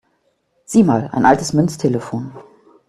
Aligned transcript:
Sieh 0.65 0.81
mal, 0.83 1.09
ein 1.13 1.25
altes 1.27 1.53
Münztelefon! 1.53 2.31